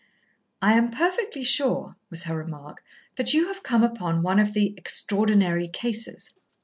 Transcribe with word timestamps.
"I 0.63 0.73
am 0.73 0.89
perfectly 0.89 1.43
sure," 1.43 1.95
was 2.09 2.23
her 2.23 2.35
remark, 2.35 2.83
"that 3.17 3.35
you 3.35 3.49
have 3.49 3.61
come 3.61 3.83
upon 3.83 4.23
one 4.23 4.39
of 4.39 4.53
the 4.53 4.73
Extraordinary 4.75 5.67
Cases." 5.67 6.31